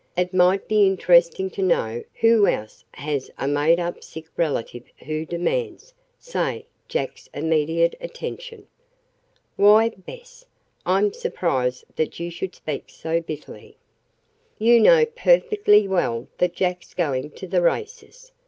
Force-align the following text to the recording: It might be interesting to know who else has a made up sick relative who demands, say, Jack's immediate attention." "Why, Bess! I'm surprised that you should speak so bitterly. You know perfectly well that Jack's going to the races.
It 0.17 0.33
might 0.33 0.67
be 0.67 0.87
interesting 0.87 1.51
to 1.51 1.61
know 1.61 2.03
who 2.21 2.47
else 2.47 2.83
has 2.95 3.29
a 3.37 3.47
made 3.47 3.79
up 3.79 4.03
sick 4.03 4.25
relative 4.35 4.81
who 5.05 5.27
demands, 5.27 5.93
say, 6.17 6.65
Jack's 6.87 7.29
immediate 7.35 7.93
attention." 8.01 8.65
"Why, 9.57 9.89
Bess! 9.89 10.43
I'm 10.87 11.13
surprised 11.13 11.83
that 11.97 12.19
you 12.19 12.31
should 12.31 12.55
speak 12.55 12.89
so 12.89 13.21
bitterly. 13.21 13.77
You 14.57 14.79
know 14.79 15.05
perfectly 15.05 15.87
well 15.87 16.27
that 16.39 16.55
Jack's 16.55 16.95
going 16.95 17.29
to 17.33 17.45
the 17.47 17.61
races. 17.61 18.31